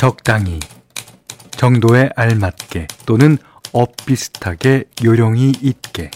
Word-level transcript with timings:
적당히, 0.00 0.58
정도에 1.50 2.08
알맞게 2.16 2.86
또는 3.04 3.36
엇비슷하게 3.72 4.84
요령이 5.04 5.52
있게. 5.60 6.10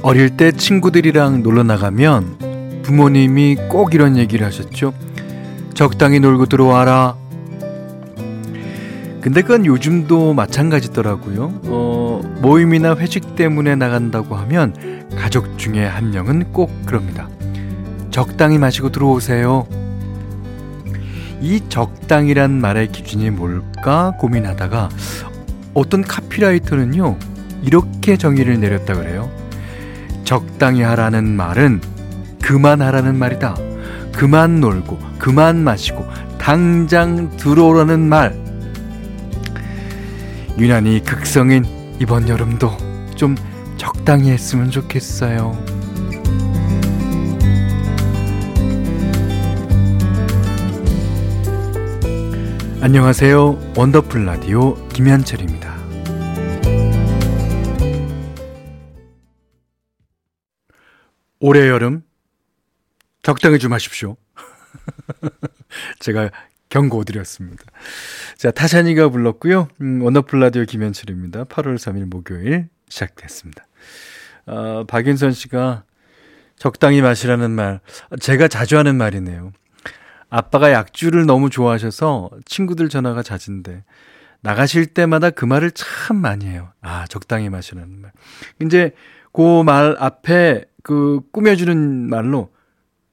어릴 0.00 0.34
때 0.38 0.52
친구들이랑 0.52 1.42
놀러 1.42 1.62
나가면 1.62 2.80
부모님이 2.84 3.56
꼭 3.68 3.92
이런 3.92 4.16
얘기를 4.16 4.46
하셨죠. 4.46 4.94
적당히 5.74 6.20
놀고 6.20 6.46
들어와라. 6.46 7.25
근데 9.26 9.42
그건 9.42 9.66
요즘도 9.66 10.34
마찬가지더라고요. 10.34 11.60
어, 11.64 12.20
모임이나 12.42 12.94
회식 12.94 13.34
때문에 13.34 13.74
나간다고 13.74 14.36
하면 14.36 14.72
가족 15.18 15.58
중에 15.58 15.84
한 15.84 16.12
명은 16.12 16.52
꼭 16.52 16.70
그럽니다. 16.86 17.28
적당히 18.12 18.56
마시고 18.56 18.92
들어오세요. 18.92 19.66
이 21.40 21.60
적당이란 21.68 22.52
말의 22.52 22.92
기준이 22.92 23.30
뭘까 23.30 24.12
고민하다가 24.20 24.90
어떤 25.74 26.02
카피라이터는요, 26.02 27.16
이렇게 27.64 28.16
정의를 28.16 28.60
내렸다 28.60 28.94
그래요. 28.94 29.28
적당히 30.22 30.82
하라는 30.82 31.26
말은 31.26 31.80
그만하라는 32.42 33.18
말이다. 33.18 33.56
그만 34.14 34.60
놀고, 34.60 35.00
그만 35.18 35.64
마시고, 35.64 36.06
당장 36.38 37.36
들어오라는 37.36 38.08
말. 38.08 38.45
유난히 40.58 41.02
극성인 41.04 41.64
이번 42.00 42.30
여름도 42.30 42.70
좀 43.14 43.34
적당히 43.76 44.30
했으면 44.30 44.70
좋겠어요. 44.70 45.52
안녕하세요. 52.80 53.74
원더풀 53.76 54.24
라디오 54.24 54.76
김현철입니다. 54.88 55.76
올해 61.38 61.68
여름 61.68 62.02
적당히 63.22 63.58
좀 63.58 63.74
하십시오. 63.74 64.16
제가 66.00 66.30
경고드렸습니다. 66.76 67.64
자, 68.36 68.50
타샤니가 68.50 69.08
불렀고요. 69.08 69.68
음, 69.80 70.02
원더풀 70.02 70.38
라디오 70.40 70.64
김현철입니다. 70.64 71.44
8월 71.44 71.76
3일 71.76 72.04
목요일 72.06 72.68
시작됐습니다. 72.90 73.66
어, 74.46 74.84
박윤선 74.86 75.32
씨가 75.32 75.84
적당히 76.56 77.00
마시라는 77.00 77.50
말, 77.50 77.80
제가 78.20 78.48
자주 78.48 78.76
하는 78.76 78.96
말이네요. 78.96 79.52
아빠가 80.28 80.70
약주를 80.72 81.24
너무 81.24 81.48
좋아하셔서 81.50 82.30
친구들 82.44 82.88
전화가 82.90 83.22
잦은데 83.22 83.84
나가실 84.42 84.86
때마다 84.86 85.30
그 85.30 85.44
말을 85.46 85.70
참 85.70 86.16
많이 86.18 86.44
해요. 86.46 86.72
아, 86.82 87.06
적당히 87.08 87.48
마시라는 87.48 88.00
말. 88.02 88.12
이제 88.62 88.92
그 89.32 89.62
말 89.64 89.96
앞에 89.98 90.64
그 90.82 91.20
꾸며주는 91.32 92.08
말로 92.08 92.52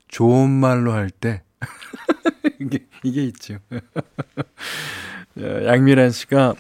좋은 0.10 0.50
말로 0.50 0.92
할 0.94 1.10
때 1.10 1.44
이게 2.60 2.80
이게 3.04 3.24
있죠. 3.26 3.58
양미란 5.38 6.12
씨가 6.12 6.56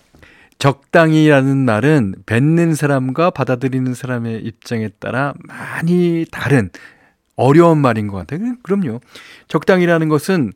적당히라는 0.57 1.57
말은 1.65 2.15
뱉는 2.25 2.75
사람과 2.75 3.29
받아들이는 3.31 3.93
사람의 3.93 4.41
입장에 4.43 4.89
따라 4.99 5.33
많이 5.45 6.25
다른 6.31 6.69
어려운 7.35 7.79
말인 7.79 8.07
것 8.07 8.17
같아요. 8.17 8.55
그럼요. 8.63 9.01
적당히라는 9.47 10.09
것은 10.09 10.53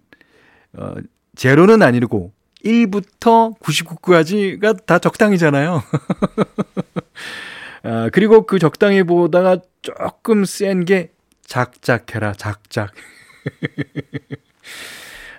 어, 0.74 0.94
제로는 1.35 1.81
아니고 1.81 2.31
1부터 2.63 3.57
99까지가 3.59 4.85
다 4.85 5.00
적당히잖아요. 5.00 5.84
아, 7.84 8.09
그리고 8.12 8.46
그 8.46 8.59
적당히 8.59 9.03
보다가 9.03 9.59
조금 9.81 10.46
센 10.46 10.85
게 10.85 11.12
작작해라, 11.46 12.34
작작. 12.34 12.91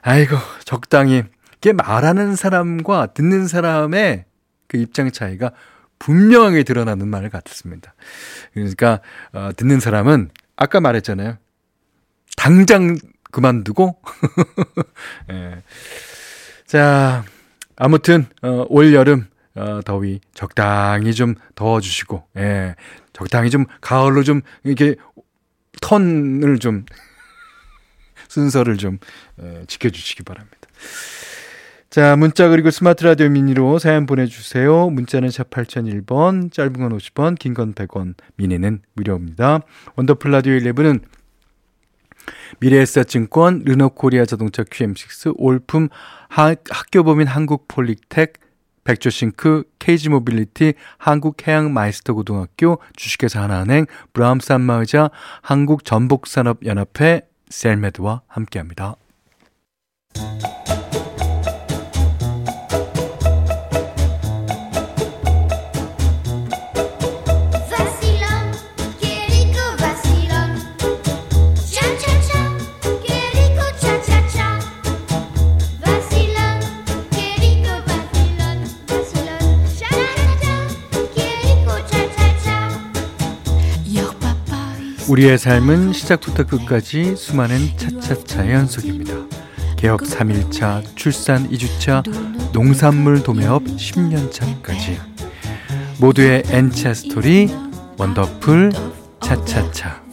아이고, 0.09 0.39
적당히. 0.65 1.23
이게 1.59 1.75
말하는 1.75 2.35
사람과 2.35 3.09
듣는 3.09 3.47
사람의 3.47 4.25
그 4.67 4.79
입장 4.79 5.11
차이가 5.11 5.51
분명하게 5.99 6.63
드러나는 6.63 7.09
말 7.09 7.29
같습니다. 7.29 7.95
그러니까, 8.55 9.01
어, 9.35 9.51
듣는 9.55 9.81
사람은 9.81 10.31
아까 10.57 10.81
말했잖아요. 10.81 11.37
당장 12.39 12.97
그만두고. 13.33 14.01
예. 15.31 15.63
자, 16.65 17.23
아무튼, 17.77 18.25
어, 18.41 18.65
올 18.71 18.95
여름, 18.95 19.27
어, 19.57 19.83
더위 19.85 20.21
적당히 20.33 21.13
좀 21.13 21.35
더워주시고, 21.55 22.29
예, 22.39 22.77
적당히 23.13 23.51
좀 23.51 23.67
가을로 23.83 24.23
좀 24.23 24.41
이렇게 24.65 24.95
턴을 25.83 26.61
좀 26.61 26.87
순서를 28.38 28.76
좀 28.76 28.99
예, 29.43 29.65
지켜주시기 29.66 30.22
바랍니다. 30.22 30.56
자, 31.91 32.16
문자 32.16 32.49
그리고 32.49 32.71
스마트 32.71 33.03
라디오 33.04 33.28
미니로 33.31 33.78
사연 33.78 34.06
보내주세요. 34.06 34.91
문자는 34.91 35.31
샵 35.31 35.50
8001번, 35.50 36.53
짧은 36.53 36.72
건 36.75 36.97
50원, 36.97 37.38
긴 37.38 37.54
건 37.54 37.72
100원, 37.75 38.15
미니는 38.37 38.82
무료입니다. 38.94 39.60
원더풀 39.97 40.31
라디오 40.31 40.53
1부는 40.59 41.01
미래에셋증권, 42.60 43.62
르노코리아 43.65 44.26
자동차 44.26 44.62
QM6, 44.62 45.34
올품 45.38 45.88
하, 46.28 46.55
학교법인 46.70 47.26
한국폴리텍, 47.26 48.34
백조싱크, 48.84 49.65
KG모빌리티, 49.79 50.75
한국해양마이스터고등학교, 50.99 52.78
주식회사 52.97 53.43
하나은행, 53.43 53.87
브라움스 54.12 54.53
안마의자, 54.53 55.11
한국전복산업연합회, 55.43 57.28
셀메드와 57.51 58.23
함께합니다. 58.29 58.97
우리의 85.19 85.37
삶은 85.37 85.95
시작부터 85.95 86.47
끝까지 86.47 87.17
수많은 87.17 87.77
차차차의 87.77 88.53
연속입니다. 88.53 89.15
개업 89.77 90.01
3일차, 90.03 90.95
출산 90.95 91.51
2주차, 91.51 92.05
농산물 92.53 93.25
도매업 93.25 93.65
10년차까지 93.65 94.97
모두의 95.99 96.45
N차 96.47 96.95
스토리 96.95 97.49
원더풀 97.97 98.71
차차차 99.21 100.08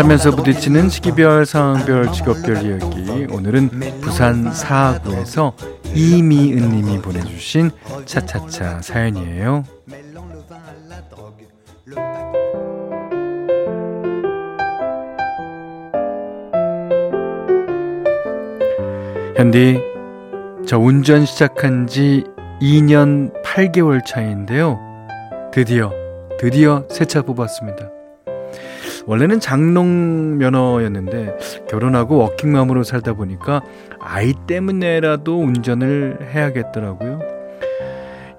살면서 0.00 0.30
부딪히는 0.30 0.88
시기별, 0.88 1.44
상황별, 1.44 2.10
직업별 2.12 2.64
이야기. 2.64 3.26
오늘은 3.30 3.68
부산 4.00 4.50
사구에서 4.50 5.52
이미은 5.94 6.70
님이 6.70 7.02
보내주신 7.02 7.70
차차차 8.06 8.80
사연이에요. 8.80 9.62
현디, 19.36 19.80
저 20.66 20.78
운전 20.78 21.26
시작한 21.26 21.86
지 21.86 22.24
2년 22.62 23.32
8개월 23.42 24.02
차인데요. 24.06 24.80
드디어, 25.52 25.92
드디어 26.38 26.86
새 26.90 27.04
차 27.04 27.20
뽑았습니다. 27.20 27.99
원래는 29.06 29.40
장롱 29.40 30.38
면허였는데 30.38 31.36
결혼하고 31.68 32.18
워킹맘으로 32.18 32.82
살다 32.82 33.14
보니까 33.14 33.62
아이 33.98 34.34
때문에라도 34.46 35.40
운전을 35.40 36.30
해야겠더라고요. 36.32 37.20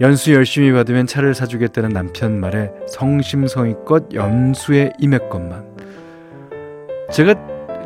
연수 0.02 0.34
열심히 0.34 0.72
받으면 0.72 1.06
차를 1.06 1.36
사주겠다는 1.36 1.90
남편 1.90 2.40
말에 2.40 2.72
성심성의껏 2.88 4.14
연수에 4.14 4.94
임했건만 5.00 5.72
제가 7.12 7.36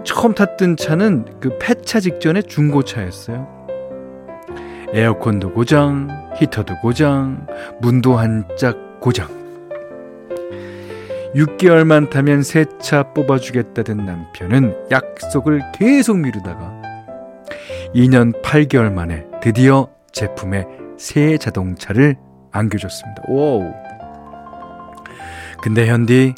처음 0.05 0.33
탔던 0.33 0.77
차는 0.77 1.25
그 1.41 1.57
폐차 1.59 1.99
직전에 1.99 2.43
중고차였어요. 2.43 3.55
에어컨도 4.93 5.51
고장, 5.51 6.07
히터도 6.37 6.75
고장, 6.81 7.47
문도 7.81 8.15
한짝 8.15 8.77
고장. 9.01 9.44
6개월만 11.35 12.09
타면 12.09 12.43
새 12.43 12.65
차 12.79 13.03
뽑아주겠다던 13.13 13.97
남편은 14.05 14.87
약속을 14.91 15.61
계속 15.73 16.17
미루다가 16.19 16.81
2년 17.93 18.41
8개월 18.41 18.91
만에 18.91 19.25
드디어 19.41 19.89
제품의 20.13 20.65
새 20.97 21.37
자동차를 21.37 22.15
안겨줬습니다. 22.51 23.23
오. 23.27 23.61
근데 25.61 25.87
현디 25.87 26.35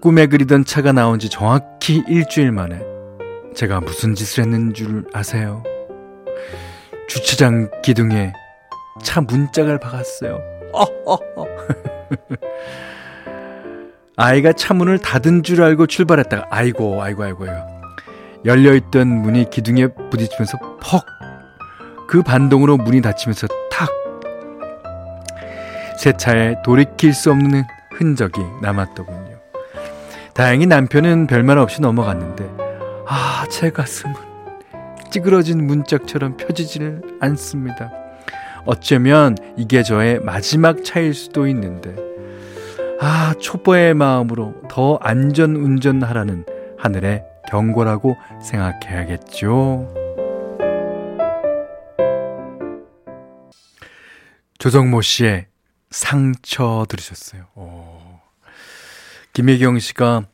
꿈에 0.00 0.26
그리던 0.26 0.64
차가 0.64 0.90
나온 0.92 1.18
지 1.20 1.28
정확히 1.28 2.02
일주일 2.08 2.50
만에 2.50 2.80
제가 3.54 3.80
무슨 3.80 4.14
짓을 4.16 4.44
했는 4.44 4.74
줄 4.74 5.04
아세요? 5.12 5.62
주차장 7.08 7.70
기둥에 7.82 8.32
차 9.02 9.20
문짝을 9.20 9.78
박았어요. 9.78 10.40
어, 10.72 10.82
어, 11.06 11.14
어. 11.36 11.46
아이가 14.16 14.52
차문을 14.52 14.98
닫은 14.98 15.42
줄 15.42 15.62
알고 15.62 15.86
출발했다가 15.86 16.46
아이고 16.50 17.02
아이고 17.02 17.24
아이고 17.24 17.46
열려있던 18.44 19.06
문이 19.08 19.50
기둥에 19.50 19.88
부딪히면서 20.10 20.58
퍽 20.80 21.04
그 22.08 22.22
반동으로 22.22 22.76
문이 22.76 23.00
닫히면서 23.00 23.46
탁 23.70 23.88
새 25.98 26.12
차에 26.12 26.56
돌이킬 26.64 27.14
수 27.14 27.30
없는 27.30 27.62
흔적이 27.96 28.40
남았더군요. 28.60 29.38
다행히 30.34 30.66
남편은 30.66 31.26
별말 31.28 31.58
없이 31.58 31.80
넘어갔는데 31.80 32.50
아 33.06 33.46
제 33.48 33.70
가슴은 33.70 34.14
찌그러진 35.10 35.66
문짝처럼 35.66 36.36
펴지지를 36.36 37.02
않습니다. 37.20 37.92
어쩌면 38.66 39.36
이게 39.56 39.82
저의 39.82 40.20
마지막 40.20 40.84
차일 40.84 41.14
수도 41.14 41.46
있는데 41.46 41.94
아, 43.04 43.34
초보의 43.40 43.94
마음으로 43.94 44.54
더 44.70 44.96
안전 45.02 45.56
운전하라는 45.56 46.44
하늘의 46.78 47.24
경고라고 47.48 48.16
생각해야겠죠. 48.40 49.92
조정모 54.58 55.02
씨의 55.02 55.46
상처 55.90 56.86
들으셨어요. 56.88 57.46
오. 57.56 57.98
김혜경 59.32 59.80
씨가 59.80 60.26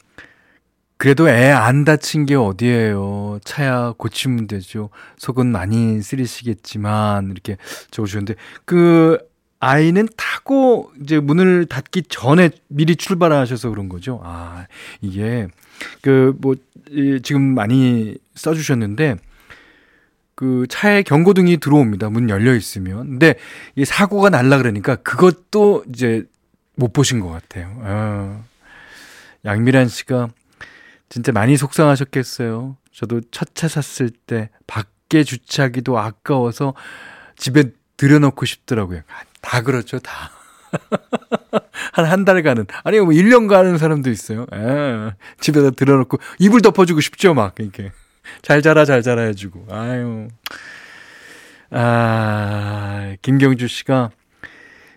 그래도 0.99 1.31
애 1.31 1.51
안 1.51 1.85
다친 1.85 2.27
게 2.27 2.35
어디예요. 2.35 3.39
차야 3.45 3.95
고치면 3.97 4.47
되죠. 4.47 4.91
속은 5.17 5.47
많이 5.47 6.03
쓰리시겠지만 6.03 7.31
이렇게 7.31 7.57
적어주셨는데 7.93 8.35
그 8.67 9.19
아이는 9.61 10.09
타고 10.17 10.93
이제 11.03 11.19
문을 11.19 11.67
닫기 11.67 12.05
전에 12.05 12.51
미리 12.69 12.95
출발하셔서 12.97 13.71
그런 13.71 13.89
거죠. 13.89 14.21
아, 14.25 14.67
이게 15.01 15.49
그 16.03 16.33
뭐 16.41 16.55
지금 17.23 17.55
많이 17.55 18.17
써 18.35 18.55
주셨는데 18.55 19.17
그 20.35 20.67
차에 20.69 21.03
경고등이 21.03 21.57
들어옵니다. 21.59 22.11
문 22.11 22.31
열려 22.31 22.55
있으면. 22.55 23.09
근데 23.09 23.35
이 23.75 23.85
사고가 23.85 24.31
날라 24.31 24.59
그러니까 24.59 24.97
그것도 24.97 25.85
이제 25.89 26.25
못 26.77 26.93
보신 26.93 27.21
것 27.21 27.29
같아요. 27.29 27.77
아. 27.83 28.41
양미란 29.45 29.89
씨가 29.89 30.29
진짜 31.09 31.33
많이 31.33 31.57
속상하셨겠어요. 31.57 32.77
저도 32.93 33.21
첫 33.31 33.49
차 33.55 33.67
샀을 33.69 34.11
때 34.11 34.51
밖에 34.67 35.25
주차하기도 35.25 35.99
아까워서 35.99 36.75
집에 37.37 37.65
들여놓고 37.99 38.47
싶더라고요. 38.47 39.03
다 39.43 39.61
그렇죠, 39.63 39.99
다. 39.99 40.31
한 41.93 42.05
한 42.07 42.25
달간은 42.25 42.67
아니 42.85 43.01
뭐 43.01 43.09
1년 43.11 43.49
가는 43.49 43.77
사람도 43.79 44.11
있어요. 44.11 44.47
에, 44.53 45.11
집에다 45.41 45.71
들어놓고 45.71 46.19
이불 46.39 46.63
덮어주고 46.63 47.01
싶죠, 47.01 47.35
막 47.35 47.55
이렇게 47.59 47.91
잘 48.43 48.63
자라 48.63 48.85
잘 48.85 49.03
자라 49.03 49.23
해주고. 49.23 49.67
아유, 49.71 50.29
아 51.71 53.15
김경주 53.23 53.69
씨가 53.69 54.11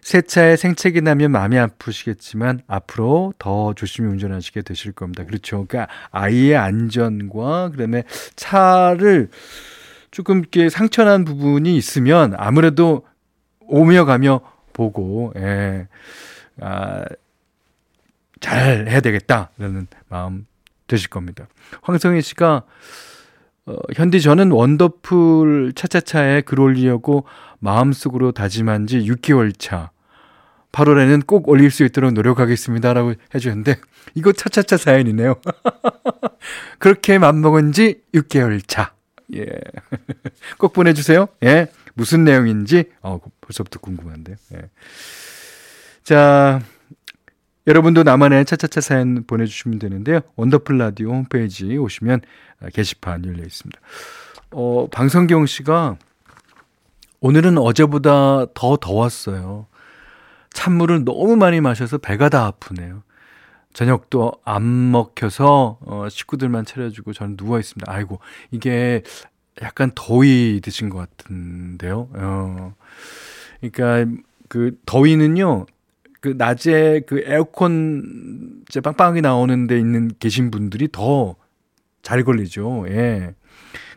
새 0.01 0.21
차에 0.21 0.56
생채기 0.56 1.01
나면 1.01 1.31
마음이 1.31 1.57
아프시겠지만 1.59 2.62
앞으로 2.68 3.33
더 3.38 3.74
조심히 3.74 4.09
운전하시게 4.09 4.63
되실 4.63 4.92
겁니다. 4.94 5.25
그렇죠. 5.25 5.65
그러니까 5.68 5.94
아이의 6.12 6.56
안전과 6.57 7.69
그다음에 7.71 8.04
차를 8.36 9.30
조금 10.11 10.39
이렇게 10.39 10.69
상처난 10.69 11.23
부분이 11.25 11.75
있으면 11.77 12.33
아무래도 12.37 13.05
오며 13.61 14.05
가며 14.05 14.41
보고 14.73 15.33
예. 15.37 15.87
아, 16.59 17.03
잘 18.41 18.87
해야 18.87 18.99
되겠다라는 18.99 19.87
마음 20.09 20.45
드실 20.87 21.09
겁니다. 21.09 21.47
황성희 21.81 22.21
씨가 22.21 22.63
어, 23.67 23.75
현디 23.95 24.21
저는 24.21 24.51
원더풀 24.51 25.73
차차차에 25.75 26.41
글 26.41 26.59
올리려고 26.59 27.25
마음속으로 27.59 28.31
다짐한 28.31 28.87
지 28.87 28.99
6개월 29.01 29.57
차. 29.57 29.91
8월에는 30.71 31.27
꼭 31.27 31.47
올릴 31.49 31.69
수 31.69 31.83
있도록 31.83 32.13
노력하겠습니다 32.13 32.93
라고 32.93 33.13
해주셨는데 33.35 33.75
이거 34.15 34.31
차차차 34.31 34.77
사연이네요. 34.77 35.35
그렇게 36.79 37.17
맘먹은 37.17 37.71
지 37.71 38.01
6개월 38.13 38.61
차. 38.65 38.93
예. 39.36 39.48
꼭 40.57 40.74
보내주세요. 40.74 41.28
예. 41.44 41.68
무슨 41.94 42.24
내용인지, 42.24 42.86
어, 43.01 43.19
벌써부터 43.42 43.80
궁금한데요. 43.80 44.36
예. 44.56 44.69
자, 46.04 46.62
여러분도 47.68 48.04
나만의 48.04 48.45
차차차 48.45 48.81
사연 48.81 49.24
보내주시면 49.25 49.80
되는데요. 49.80 50.22
원더풀 50.36 50.78
라디오 50.78 51.12
홈페이지 51.12 51.78
오시면 51.78 52.22
게시판 52.74 53.25
열려 53.25 53.44
있습니다. 53.44 53.80
어, 54.51 54.88
방성경 54.92 55.45
씨가 55.45 55.98
오늘은 57.19 57.57
어제보다 57.59 58.47
더 58.54 58.78
더웠어요. 58.78 59.68
찬물을 60.54 61.06
너무 61.06 61.35
많이 61.38 61.61
마셔서 61.61 62.00
배가 62.00 62.30
다 62.30 62.45
아프네요. 62.45 63.04
저녁도 63.73 64.33
안 64.44 64.92
먹혀서 64.92 65.80
어, 65.81 66.09
식구들만 66.09 66.66
차려주고 66.66 67.13
저는 67.13 67.37
누워 67.37 67.59
있습니다. 67.59 67.92
아이고 67.92 68.19
이게 68.51 69.04
약간 69.61 69.92
더위 69.95 70.59
드신 70.63 70.90
것 70.90 70.97
같은데요. 70.97 72.09
어. 72.13 72.75
그러니까 73.59 74.11
그 74.47 74.78
더위는요. 74.85 75.66
그 76.19 76.35
낮에 76.37 77.01
그 77.07 77.23
에어컨 77.25 78.63
이제 78.69 78.80
빵빵하게 78.80 79.21
나오는 79.21 79.68
데 79.68 79.80
있는 79.80 80.11
계신 80.19 80.51
분들이 80.51 80.87
더 80.92 81.35
잘 82.01 82.23
걸리죠. 82.23 82.85
예. 82.90 83.33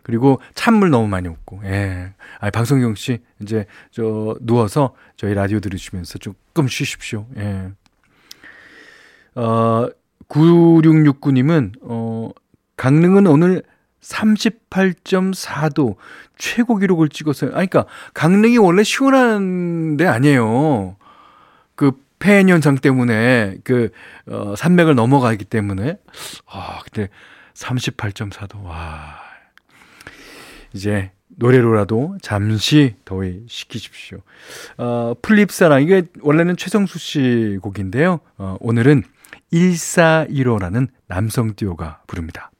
그리고 0.02 0.40
찬물 0.54 0.90
너무 0.90 1.08
많이 1.08 1.28
먹고, 1.28 1.62
예. 1.64 2.12
아, 2.38 2.50
방송경 2.50 2.94
씨, 2.94 3.20
이제, 3.40 3.64
저, 3.90 4.36
누워서 4.40 4.94
저희 5.16 5.32
라디오 5.32 5.60
들으시면서 5.60 6.18
조금 6.18 6.68
쉬십시오. 6.68 7.26
예. 7.38 7.70
어, 9.34 9.88
9669님은, 10.28 11.72
어, 11.82 12.30
강릉은 12.76 13.26
오늘 13.26 13.62
38.4도 14.00 15.96
최고 16.36 16.76
기록을 16.76 17.08
찍었어요. 17.08 17.54
아니, 17.54 17.68
그러니까 17.68 17.86
강릉이 18.12 18.58
원래 18.58 18.82
시원한 18.82 19.96
데 19.96 20.06
아니에요. 20.06 20.96
그 21.74 21.92
폐연 22.18 22.48
현상 22.48 22.76
때문에 22.76 23.58
그 23.64 23.90
어, 24.26 24.54
산맥을 24.56 24.94
넘어가기 24.94 25.44
때문에 25.44 25.98
아, 26.46 26.80
근데 26.84 27.08
38.4도 27.54 28.62
와. 28.64 29.20
이제 30.72 31.12
노래로라도 31.36 32.16
잠시 32.22 32.96
더위 33.04 33.44
식히십시오. 33.48 34.18
어, 34.78 35.14
플립사랑 35.20 35.82
이게 35.82 36.04
원래는 36.20 36.56
최성수 36.56 36.98
씨 36.98 37.58
곡인데요. 37.62 38.20
어, 38.38 38.56
오늘은 38.60 39.02
1415라는 39.54 40.88
남성 41.06 41.54
듀오가 41.54 42.02
부릅니다. 42.08 42.50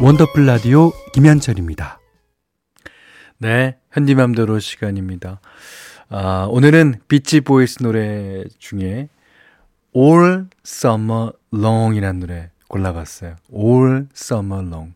원더풀 0.00 0.44
라디오 0.46 0.90
김현철입니다. 1.14 2.00
네, 3.38 3.78
현디맘대로 3.92 4.58
시간입니다. 4.58 5.40
아, 6.08 6.46
오늘은 6.50 6.96
비치 7.08 7.40
보이스 7.40 7.82
노래 7.82 8.44
중에 8.58 9.08
All 9.96 10.46
Summer 10.66 11.32
Long이라는 11.54 12.20
노래 12.20 12.50
골라봤어요. 12.68 13.36
All 13.54 14.08
Summer 14.14 14.66
Long. 14.66 14.94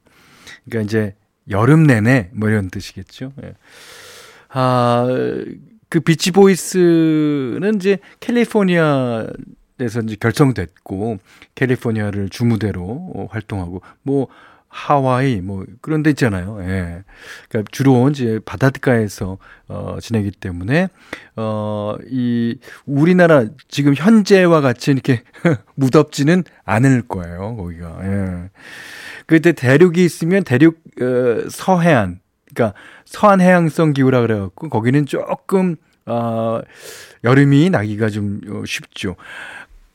그러니까 0.68 0.86
이제 0.86 1.14
여름 1.50 1.84
내내 1.84 2.30
뭐 2.32 2.48
이런 2.48 2.68
뜻이겠죠. 2.68 3.32
예. 3.42 3.54
아, 4.50 5.06
그 5.88 6.00
비치 6.00 6.32
보이스는 6.32 7.72
이제 7.76 7.98
캘리포니아에서 8.20 10.00
이제 10.04 10.16
결성됐고 10.18 11.18
캘리포니아를 11.54 12.28
주무대로 12.28 13.28
활동하고 13.30 13.82
뭐 14.02 14.28
하와이 14.76 15.40
뭐 15.40 15.64
그런 15.80 16.02
데 16.02 16.10
있잖아요. 16.10 16.58
예. 16.60 17.02
그러니까 17.48 17.70
주로 17.72 18.10
이제 18.10 18.38
바닷가에서 18.44 19.38
어 19.68 19.96
지내기 20.02 20.32
때문에 20.32 20.88
어이 21.34 22.58
우리나라 22.84 23.46
지금 23.68 23.94
현재와 23.94 24.60
같이 24.60 24.90
이렇게 24.90 25.22
무덥지는 25.76 26.44
않을 26.66 27.08
거예요. 27.08 27.56
거기가. 27.56 27.98
예. 28.02 28.50
그때 29.24 29.52
대륙이 29.52 30.04
있으면 30.04 30.44
대륙 30.44 30.76
어 31.00 31.48
서해안 31.48 32.20
그러니까 32.54 32.78
서한 33.06 33.40
해양성 33.40 33.94
기후라 33.94 34.20
그래 34.20 34.38
갖고 34.38 34.68
거기는 34.68 35.06
조금 35.06 35.76
어 36.04 36.60
여름이 37.24 37.70
나기가 37.70 38.10
좀 38.10 38.40
어, 38.50 38.62
쉽죠. 38.66 39.16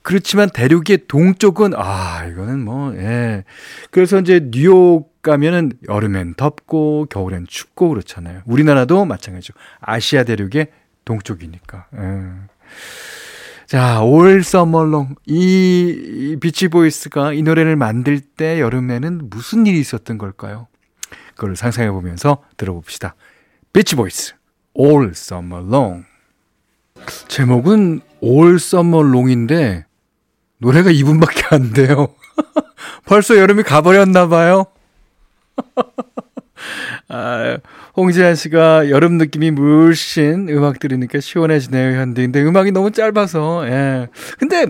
그렇지만 0.03 0.49
대륙의 0.49 1.05
동쪽은 1.07 1.73
아 1.75 2.25
이거는 2.25 2.63
뭐 2.63 2.95
예. 2.95 3.43
그래서 3.91 4.19
이제 4.19 4.49
뉴욕 4.51 5.21
가면은 5.21 5.71
여름엔 5.87 6.35
덥고 6.35 7.07
겨울엔 7.09 7.45
춥고 7.47 7.89
그렇잖아요. 7.89 8.41
우리나라도 8.45 9.05
마찬가지죠. 9.05 9.53
아시아 9.79 10.23
대륙의 10.23 10.67
동쪽이니까. 11.05 11.87
예. 11.97 12.01
자, 13.67 14.01
All 14.01 14.43
Summer 14.43 14.86
Long 14.86 15.15
이 15.27 16.35
비치 16.41 16.67
보이스가 16.67 17.31
이 17.31 17.41
노래를 17.41 17.77
만들 17.77 18.19
때 18.19 18.59
여름에는 18.59 19.29
무슨 19.29 19.65
일이 19.65 19.79
있었던 19.79 20.17
걸까요? 20.17 20.67
그걸 21.35 21.55
상상해 21.55 21.89
보면서 21.89 22.43
들어봅시다. 22.57 23.15
비치 23.71 23.95
보이스 23.95 24.33
All 24.77 25.11
Summer 25.11 25.65
Long 25.65 26.05
제목은 27.29 28.01
Summer 28.21 29.07
Long인데 29.07 29.85
노래가 30.61 30.91
2분밖에 30.91 31.53
안 31.53 31.73
돼요. 31.73 32.09
벌써 33.05 33.35
여름이 33.37 33.63
가버렸나 33.63 34.27
봐요. 34.27 34.65
아, 37.09 37.57
홍지한 37.97 38.35
씨가 38.35 38.89
여름 38.89 39.17
느낌이 39.17 39.51
물씬 39.51 40.47
음악 40.49 40.79
들으니까 40.79 41.19
시원해지네요, 41.19 41.99
현디. 41.99 42.21
근데 42.21 42.43
음악이 42.43 42.71
너무 42.71 42.91
짧아서, 42.91 43.67
예. 43.67 44.07
근데, 44.37 44.67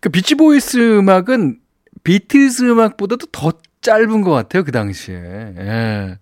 그 0.00 0.10
비치보이스 0.10 0.98
음악은 0.98 1.58
비틀스 2.04 2.64
음악보다도 2.64 3.26
더 3.32 3.52
짧은 3.80 4.20
것 4.20 4.30
같아요, 4.30 4.64
그 4.64 4.70
당시에. 4.70 5.16
예. 5.16 6.18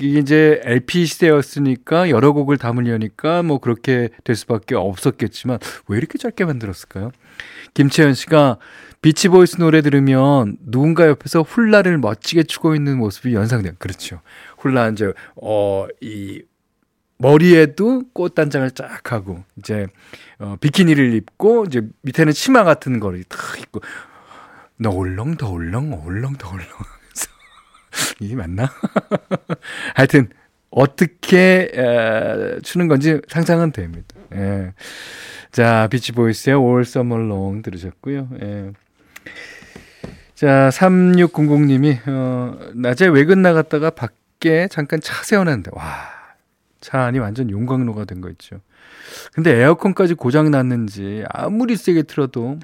이게 0.00 0.18
이제 0.20 0.60
LP 0.64 1.04
시대였으니까 1.06 2.08
여러 2.08 2.32
곡을 2.32 2.56
담으려니까 2.56 3.42
뭐 3.42 3.58
그렇게 3.58 4.08
될 4.24 4.34
수밖에 4.34 4.74
없었겠지만 4.74 5.58
왜 5.88 5.98
이렇게 5.98 6.16
짧게 6.16 6.46
만들었을까요? 6.46 7.10
김채연 7.74 8.14
씨가 8.14 8.58
비치보이스 9.02 9.56
노래 9.56 9.80
들으면 9.80 10.56
누군가 10.60 11.06
옆에서 11.06 11.42
훌라를 11.42 11.98
멋지게 11.98 12.42
추고 12.42 12.74
있는 12.74 12.98
모습이 12.98 13.34
연상돼요. 13.34 13.72
그렇죠. 13.78 14.20
훌라 14.58 14.88
이제 14.88 15.12
어 15.36 15.86
이 16.00 16.42
머리에도 17.20 18.04
꽃 18.14 18.34
단장을 18.34 18.70
쫙 18.70 19.12
하고 19.12 19.44
이제 19.56 19.86
어 20.38 20.56
비키니를 20.58 21.12
입고 21.14 21.66
이제 21.66 21.82
밑에는 22.02 22.32
치마 22.32 22.64
같은 22.64 22.98
거를 22.98 23.22
탁 23.24 23.38
입고 23.60 23.80
너 24.78 24.90
올렁 24.90 25.36
더 25.36 25.50
올렁 25.50 26.02
올렁 26.06 26.36
더 26.38 26.48
올렁 26.48 26.66
이게 28.20 28.34
맞나? 28.34 28.70
하여튼 29.94 30.30
어떻게 30.70 31.70
에, 31.74 32.60
추는 32.62 32.88
건지 32.88 33.20
상상은 33.28 33.72
됩니다. 33.72 34.06
예. 34.34 34.72
자, 35.52 35.88
비치보이스의 35.90 36.56
All 36.56 36.80
Summer 36.82 37.62
들으셨고요. 37.62 38.28
예. 38.42 38.72
자, 40.34 40.70
3600님이, 40.72 41.98
어, 42.08 42.58
낮에 42.74 43.06
외근 43.08 43.42
나갔다가 43.42 43.90
밖에 43.90 44.68
잠깐 44.68 45.00
차 45.00 45.22
세워놨는데, 45.22 45.72
와, 45.74 45.84
차 46.80 47.02
안이 47.02 47.18
완전 47.18 47.50
용광로가 47.50 48.04
된 48.06 48.20
거 48.20 48.30
있죠. 48.30 48.60
근데 49.34 49.54
에어컨까지 49.60 50.14
고장 50.14 50.50
났는지 50.50 51.24
아무리 51.28 51.76
세게 51.76 52.04
틀어도 52.04 52.58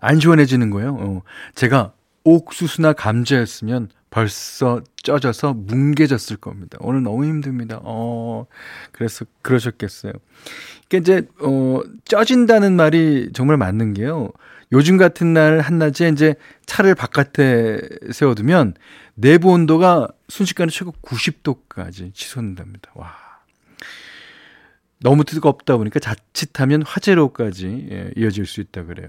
안 0.00 0.18
시원해지는 0.18 0.70
거예요. 0.70 0.96
어, 0.98 1.22
제가 1.54 1.92
옥수수나 2.24 2.94
감자였으면 2.94 3.90
벌써 4.12 4.82
쪄져서 5.02 5.54
뭉개졌을 5.54 6.36
겁니다. 6.36 6.76
오늘 6.82 7.02
너무 7.02 7.24
힘듭니다. 7.24 7.80
어, 7.82 8.44
그래서 8.92 9.24
그러셨겠어요. 9.40 10.12
그러니까 10.88 11.12
이제, 11.12 11.28
어, 11.40 11.80
쪄진다는 12.04 12.76
말이 12.76 13.30
정말 13.32 13.56
맞는 13.56 13.94
게요. 13.94 14.28
요즘 14.70 14.98
같은 14.98 15.32
날 15.32 15.60
한낮에 15.60 16.10
이제 16.10 16.34
차를 16.66 16.94
바깥에 16.94 17.80
세워두면 18.12 18.74
내부 19.14 19.48
온도가 19.50 20.08
순식간에 20.28 20.70
최고 20.70 20.92
90도까지 21.02 22.12
치솟는답니다. 22.12 22.90
와. 22.94 23.21
너무 25.02 25.24
뜨겁다 25.24 25.76
보니까 25.76 26.00
자칫하면 26.00 26.82
화재로까지 26.82 27.88
예, 27.90 28.10
이어질 28.16 28.46
수 28.46 28.60
있다 28.60 28.84
그래요. 28.84 29.08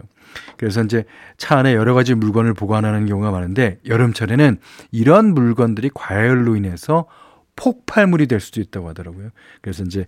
그래서 0.57 0.83
이제 0.83 1.05
차 1.37 1.57
안에 1.57 1.73
여러 1.73 1.93
가지 1.93 2.15
물건을 2.15 2.53
보관하는 2.53 3.05
경우가 3.05 3.31
많은데 3.31 3.79
여름철에는 3.85 4.57
이런 4.91 5.33
물건들이 5.33 5.89
과열로 5.93 6.55
인해서 6.55 7.07
폭발물이 7.55 8.27
될 8.27 8.39
수도 8.39 8.61
있다고 8.61 8.89
하더라고요. 8.89 9.29
그래서 9.61 9.83
이제 9.83 10.05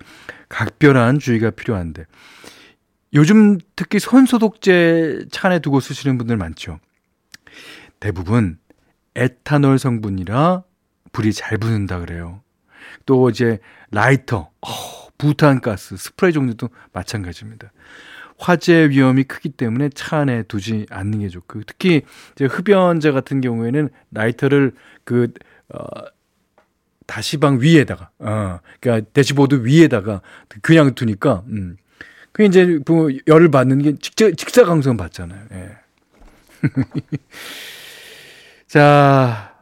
각별한 0.50 1.20
주의가 1.20 1.52
필요한데 1.52 2.06
요즘 3.14 3.60
특히 3.76 4.00
손 4.00 4.26
소독제 4.26 5.28
차 5.32 5.48
안에 5.48 5.60
두고 5.60 5.80
쓰시는 5.80 6.18
분들 6.18 6.38
많죠. 6.38 6.80
대부분 8.00 8.58
에탄올 9.16 9.80
성분이라 9.80 10.64
불이 11.12 11.32
잘 11.32 11.58
붙는다 11.58 12.00
그래요. 12.00 12.42
또 13.06 13.30
이제 13.30 13.60
라이터, 13.92 14.50
어, 14.62 14.70
부탄가스, 15.18 15.98
스프레이 15.98 16.34
종류도 16.34 16.70
마찬가지입니다. 16.94 17.72
화재 18.38 18.90
위험이 18.90 19.24
크기 19.24 19.50
때문에 19.50 19.90
차 19.90 20.18
안에 20.18 20.44
두지 20.44 20.88
않는 20.90 21.20
게 21.20 21.30
좋고 21.30 21.62
특히 21.66 22.02
이제 22.34 22.46
흡연자 22.46 23.12
같은 23.12 23.40
경우에는 23.42 23.90
라이터를 24.12 24.74
그 25.06 25.32
어, 25.70 25.86
다시방 27.06 27.62
위에다가 27.62 28.10
어 28.20 28.60
그러니까 28.80 29.10
대시보드 29.14 29.66
위에다가 29.66 30.22
그냥 30.62 30.96
두니까 30.96 31.44
음. 31.48 31.78
그 32.32 32.44
이제 32.44 32.80
뭐 32.86 33.10
열을 33.28 33.50
받는 33.52 33.82
게 33.82 33.96
직자 33.96 34.30
직사광선 34.32 34.98
받잖아요. 34.98 35.46
예. 35.54 35.78
자 38.68 39.56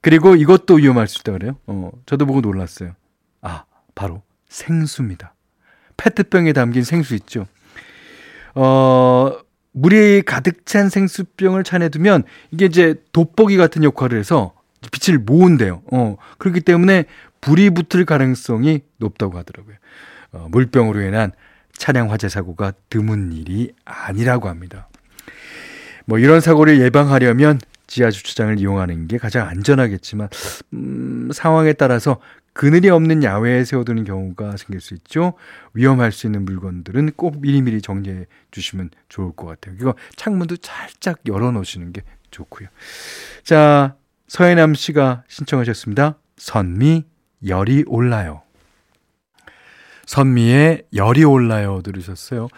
그리고 0.00 0.36
이것도 0.36 0.76
위험할 0.76 1.08
수 1.08 1.20
있다 1.20 1.32
그래요. 1.32 1.58
어 1.66 1.90
저도 2.06 2.24
보고 2.24 2.40
놀랐어요. 2.40 2.94
아 3.42 3.64
바로 3.94 4.22
생수입니다. 4.50 5.34
페트병에 5.96 6.52
담긴 6.52 6.84
생수 6.84 7.14
있죠. 7.14 7.46
어, 8.54 9.32
물이 9.72 10.22
가득 10.22 10.66
찬 10.66 10.88
생수병을 10.88 11.64
차내 11.64 11.88
두면 11.88 12.24
이게 12.50 12.66
이제 12.66 12.96
돋보기 13.12 13.56
같은 13.56 13.84
역할을 13.84 14.18
해서 14.18 14.52
빛을 14.92 15.18
모은대요. 15.18 15.82
어, 15.92 16.16
그렇기 16.38 16.60
때문에 16.60 17.04
불이 17.40 17.70
붙을 17.70 18.04
가능성이 18.04 18.82
높다고 18.98 19.38
하더라고요. 19.38 19.76
어, 20.32 20.48
물병으로 20.50 21.00
인한 21.00 21.32
차량 21.72 22.10
화재 22.10 22.28
사고가 22.28 22.72
드문 22.90 23.32
일이 23.32 23.72
아니라고 23.84 24.48
합니다. 24.48 24.88
뭐 26.04 26.18
이런 26.18 26.40
사고를 26.40 26.80
예방하려면 26.80 27.60
지하 27.86 28.10
주차장을 28.10 28.58
이용하는 28.58 29.08
게 29.08 29.18
가장 29.18 29.48
안전하겠지만 29.48 30.28
음, 30.74 31.30
상황에 31.32 31.72
따라서 31.72 32.20
그늘이 32.52 32.90
없는 32.90 33.22
야외에 33.22 33.64
세워두는 33.64 34.04
경우가 34.04 34.56
생길 34.56 34.80
수 34.80 34.94
있죠. 34.94 35.34
위험할 35.74 36.12
수 36.12 36.26
있는 36.26 36.44
물건들은 36.44 37.12
꼭 37.16 37.40
미리미리 37.40 37.80
정리해 37.80 38.26
주시면 38.50 38.90
좋을 39.08 39.32
것 39.32 39.46
같아요. 39.46 39.76
이거 39.80 39.94
창문도 40.16 40.56
살짝 40.60 41.20
열어 41.26 41.50
놓으시는 41.52 41.92
게 41.92 42.02
좋고요. 42.30 42.68
자, 43.44 43.96
서해남 44.28 44.74
씨가 44.74 45.24
신청하셨습니다. 45.28 46.18
선미, 46.36 47.04
열이 47.46 47.84
올라요. 47.86 48.42
선미의 50.06 50.86
열이 50.94 51.22
올라요 51.24 51.82
들으셨어요. 51.82 52.48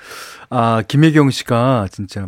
아, 0.49 0.83
김혜경 0.89 1.31
씨가 1.31 1.89
진짜 1.91 2.27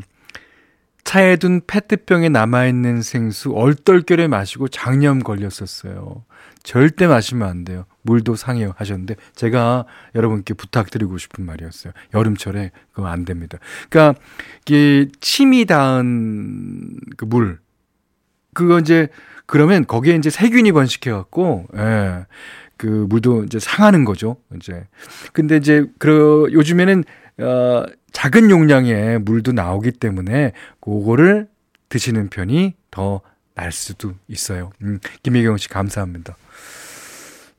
차에 1.14 1.36
둔 1.36 1.60
페트병에 1.64 2.28
남아있는 2.28 3.02
생수 3.02 3.52
얼떨결에 3.52 4.26
마시고 4.26 4.66
장염 4.66 5.20
걸렸었어요. 5.20 6.24
절대 6.64 7.06
마시면 7.06 7.48
안 7.48 7.64
돼요. 7.64 7.84
물도 8.02 8.34
상해요 8.34 8.72
하셨는데 8.78 9.14
제가 9.36 9.84
여러분께 10.16 10.54
부탁드리고 10.54 11.16
싶은 11.18 11.46
말이었어요. 11.46 11.92
여름철에 12.14 12.72
그거 12.90 13.06
안 13.06 13.24
됩니다. 13.24 13.58
그러니까 13.88 14.20
이게 14.66 15.06
침이 15.20 15.66
닿은 15.66 16.98
그 17.16 17.26
물. 17.26 17.60
그거 18.52 18.80
이제 18.80 19.06
그러면 19.46 19.86
거기에 19.86 20.16
이제 20.16 20.30
세균이 20.30 20.72
번식해 20.72 21.12
갖고 21.12 21.66
예. 21.76 22.26
그 22.76 23.06
물도 23.08 23.44
이제 23.44 23.60
상하는 23.60 24.04
거죠. 24.04 24.38
이제. 24.56 24.84
근데 25.32 25.58
이제 25.58 25.86
그 26.00 26.48
요즘에는 26.50 27.04
어 27.38 27.84
작은 28.14 28.50
용량의 28.50 29.18
물도 29.18 29.52
나오기 29.52 29.92
때문에 29.92 30.52
그거를 30.80 31.48
드시는 31.90 32.30
편이 32.30 32.72
더 32.90 33.20
날 33.54 33.72
수도 33.72 34.14
있어요. 34.28 34.70
음, 34.82 34.98
김혜경 35.22 35.56
씨 35.56 35.68
감사합니다. 35.68 36.36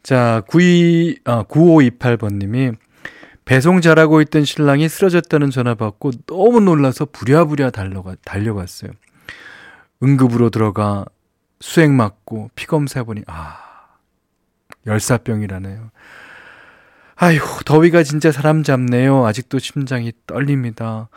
자, 0.04 0.44
92, 0.48 1.20
아, 1.24 1.44
9528번님이 1.44 2.76
배송 3.46 3.82
잘하고 3.82 4.22
있던 4.22 4.44
신랑이 4.44 4.90
쓰러졌다는 4.90 5.52
전화 5.52 5.76
받고 5.76 6.12
너무 6.28 6.60
놀라서 6.60 7.06
부랴부랴 7.06 7.72
달려가, 7.72 8.16
달려갔어요. 8.24 8.92
응급으로 10.04 10.50
들어가 10.50 11.06
수액 11.62 11.92
맞고 11.92 12.52
피 12.56 12.68
검사해보니, 12.68 13.24
아, 13.28 13.58
열사병이라네요. 14.86 15.92
아휴, 17.16 17.40
더위가 17.64 18.04
진짜 18.04 18.32
사람 18.32 18.64
잡네요. 18.64 19.26
아직도 19.26 19.60
심장이 19.60 20.12
떨립니다. 20.28 21.08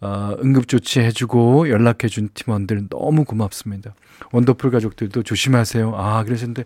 어, 0.00 0.36
응급조치 0.44 1.00
해주고 1.00 1.70
연락해준 1.70 2.28
팀원들 2.34 2.88
너무 2.90 3.24
고맙습니다. 3.24 3.94
원더풀 4.32 4.70
가족들도 4.70 5.22
조심하세요. 5.22 5.94
아, 5.96 6.22
그러셨는데, 6.24 6.64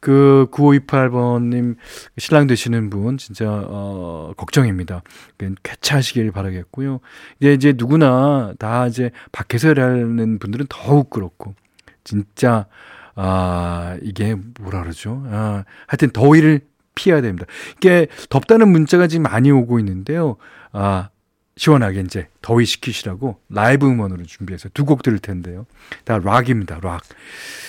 그 0.00 0.48
9528번님 0.50 1.76
신랑 2.18 2.48
되시는 2.48 2.90
분 2.90 3.16
진짜, 3.16 3.46
어, 3.48 4.32
걱정입니다. 4.36 5.02
쾌차하시길 5.62 6.32
바라겠고요. 6.32 7.00
이제 7.40 7.54
이제 7.54 7.74
누구나 7.76 8.52
다 8.58 8.88
이제 8.88 9.10
밖에서 9.32 9.70
일하는 9.70 10.38
분들은 10.38 10.66
더욱 10.68 11.10
그렇고, 11.10 11.54
진짜, 12.04 12.66
아, 13.14 13.96
이게 14.02 14.34
뭐라 14.60 14.82
그러죠? 14.82 15.22
아, 15.28 15.64
하여튼 15.86 16.10
더위를 16.10 16.60
피해야 16.96 17.20
됩니다. 17.20 17.46
이게 17.76 18.08
덥다는 18.28 18.68
문자가 18.68 19.06
지금 19.06 19.22
많이 19.22 19.52
오고 19.52 19.78
있는데요. 19.78 20.36
아, 20.72 21.10
시원하게 21.56 22.00
이제 22.00 22.28
더위 22.42 22.64
식히시라고 22.66 23.40
라이브 23.48 23.86
음원으로 23.86 24.24
준비해서 24.24 24.68
두 24.74 24.84
곡 24.84 25.02
들을 25.02 25.18
텐데요. 25.20 25.66
다 26.04 26.18
락입니다, 26.18 26.80
락. 26.82 27.02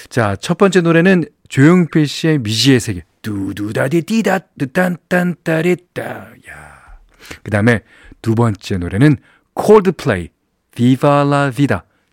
자, 0.10 0.36
첫 0.36 0.57
번째 0.57 0.81
노래는 0.81 1.25
조용필 1.50 2.07
씨의 2.07 2.39
미지의 2.39 2.79
세계. 2.79 3.03
두두다디 3.22 4.01
디다, 4.03 4.39
딴딴따리따. 4.74 6.03
야. 6.50 7.00
그 7.43 7.51
다음에 7.51 7.81
두 8.22 8.36
번째 8.36 8.77
노래는 8.77 9.17
콜드플레이, 9.53 10.29
Viva 10.75 11.12
la. 11.27 11.51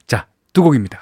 자, 0.06 0.26
두 0.52 0.62
곡입니다. 0.62 0.98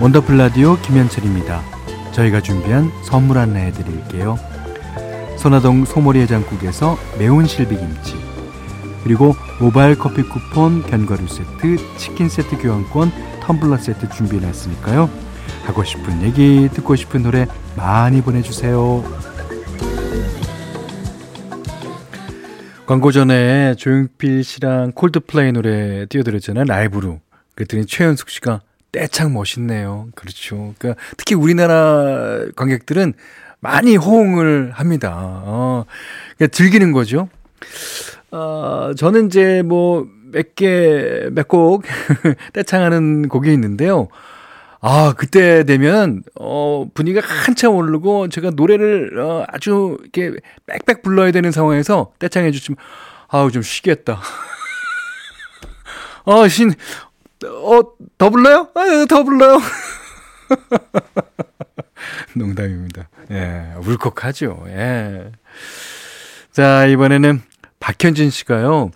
원더풀 0.00 0.36
라디오 0.36 0.76
김현철입니다. 0.80 1.62
저희가 2.12 2.40
준비한 2.40 2.90
선물 3.04 3.38
안내해 3.38 3.72
드릴게요. 3.72 4.38
선화동 5.38 5.84
소머리 5.84 6.20
해장국에서 6.20 6.98
매운 7.18 7.46
실비김치 7.46 8.14
그리고 9.04 9.34
모바일 9.60 9.96
커피 9.96 10.22
쿠폰, 10.22 10.82
견과류 10.82 11.28
세트, 11.28 11.96
치킨 11.96 12.28
세트 12.28 12.58
교환권, 12.58 13.12
텀블러 13.40 13.78
세트 13.78 14.08
준비해놨으니까요. 14.08 15.10
하고 15.66 15.84
싶은 15.84 16.22
얘기, 16.22 16.68
듣고 16.72 16.96
싶은 16.96 17.22
노래 17.22 17.46
많이 17.76 18.22
보내주세요. 18.22 19.04
광고 22.86 23.12
전에 23.12 23.74
조용필 23.76 24.44
씨랑 24.44 24.92
콜드플레이 24.92 25.52
노래 25.52 26.06
띄워드렸잖아요. 26.06 26.64
라이브로. 26.64 27.20
그랬더니 27.54 27.86
최현숙 27.86 28.30
씨가 28.30 28.60
떼창 28.94 29.32
멋있네요. 29.32 30.08
그렇죠. 30.14 30.74
그러니까 30.78 31.02
특히 31.16 31.34
우리나라 31.34 32.44
관객들은 32.54 33.14
많이 33.60 33.96
호응을 33.96 34.70
합니다. 34.72 35.12
어, 35.16 35.84
그러니까 36.36 36.54
즐기는 36.56 36.92
거죠. 36.92 37.28
어, 38.30 38.92
저는 38.96 39.26
이제 39.26 39.62
뭐 39.62 40.06
몇 40.34 40.56
개, 40.56 41.28
몇 41.30 41.46
곡 41.48 41.84
떼창하는 42.52 43.28
곡이 43.28 43.52
있는데요. 43.52 44.08
아, 44.80 45.14
그때 45.16 45.64
되면, 45.64 46.22
어, 46.38 46.86
분위기가 46.92 47.26
한참 47.26 47.74
오르고, 47.74 48.28
제가 48.28 48.50
노래를, 48.50 49.18
어, 49.18 49.44
아주, 49.48 49.96
이렇게, 50.02 50.36
빽빽 50.66 51.02
불러야 51.02 51.30
되는 51.30 51.52
상황에서 51.52 52.12
떼창해 52.18 52.50
주시면, 52.50 52.76
아우, 53.28 53.50
좀 53.50 53.62
쉬겠다. 53.62 54.20
어, 56.24 56.46
신, 56.48 56.72
어, 57.44 57.82
더 58.18 58.30
불러요? 58.30 58.68
아, 58.74 59.06
더 59.08 59.24
불러요. 59.24 59.58
농담입니다. 62.34 63.08
예, 63.30 63.72
울컥하죠. 63.84 64.64
예. 64.68 65.32
자, 66.52 66.86
이번에는 66.86 67.42
박현진 67.80 68.30
씨가요. 68.30 68.90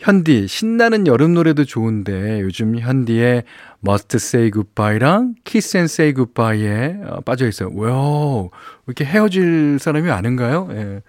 현디, 0.00 0.48
신나는 0.48 1.06
여름 1.06 1.34
노래도 1.34 1.64
좋은데 1.64 2.40
요즘 2.40 2.78
현디의 2.78 3.44
Must 3.86 4.16
Say 4.16 4.50
Goodbye랑 4.50 5.36
Kiss 5.44 5.76
and 5.76 5.92
Say 5.92 6.14
Goodbye에 6.14 6.96
어, 7.06 7.20
빠져 7.20 7.46
있어요. 7.46 7.70
와, 7.74 8.48
이렇게 8.86 9.04
헤어질 9.04 9.78
사람이 9.80 10.10
아는가요? 10.10 10.68
예. 10.72 11.02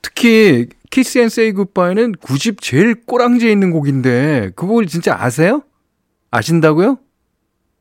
특히 0.00 0.68
Kiss 0.90 1.18
and 1.18 1.32
Say 1.32 1.52
Goodbye는 1.52 2.12
9집 2.12 2.62
제일 2.62 2.94
꼬랑지에 3.04 3.50
있는 3.52 3.70
곡인데 3.70 4.52
그 4.56 4.66
곡을 4.66 4.86
진짜 4.86 5.14
아세요? 5.18 5.62
아신다고요? 6.30 6.98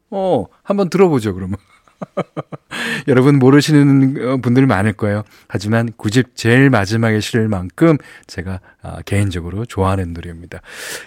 어, 0.10 0.46
한번 0.64 0.90
들어보죠, 0.90 1.34
그러면. 1.34 1.58
여러분 3.08 3.40
모르시는 3.40 4.28
어, 4.28 4.38
분들 4.38 4.68
많을 4.68 4.94
거예요. 4.94 5.24
하지만 5.48 5.92
9집 5.94 6.36
제일 6.36 6.70
마지막에 6.70 7.20
실을 7.20 7.48
만큼 7.48 7.98
제가 8.28 8.62
아, 8.82 9.02
개인적으로 9.04 9.66
좋아하는 9.66 10.14
노래입니다. 10.14 10.62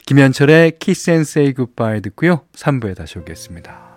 김현철의 0.06 0.78
Kiss 0.78 1.10
and 1.10 1.24
듣고요. 2.02 2.42
3부에 2.54 2.96
다시 2.96 3.18
오겠습니다. 3.18 3.89